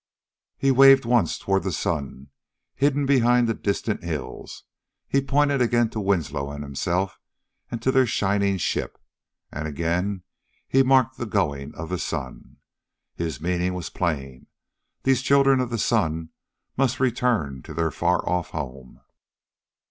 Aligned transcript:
He 0.57 0.71
waved 0.71 1.05
once 1.05 1.37
toward 1.37 1.61
the 1.61 1.71
sun, 1.71 2.29
hidden 2.73 3.05
behind 3.05 3.47
the 3.47 3.53
distant 3.53 4.03
hills: 4.03 4.63
he 5.07 5.21
pointed 5.21 5.61
again 5.61 5.91
to 5.91 5.99
Winslow 5.99 6.49
and 6.49 6.63
himself 6.63 7.19
and 7.69 7.83
to 7.83 7.91
their 7.91 8.07
shining 8.07 8.57
ship: 8.57 8.99
and 9.51 9.67
again 9.67 10.23
he 10.67 10.81
marked 10.81 11.17
the 11.19 11.27
going 11.27 11.75
of 11.75 11.89
the 11.89 11.99
sun. 11.99 12.55
His 13.13 13.39
meaning 13.39 13.75
was 13.75 13.91
plain 13.91 14.47
these 15.03 15.21
children 15.21 15.59
of 15.59 15.69
the 15.69 15.77
sun 15.77 16.29
must 16.75 16.99
return 16.99 17.61
to 17.61 17.71
their 17.75 17.91
far 17.91 18.27
off 18.27 18.49
home. 18.49 19.01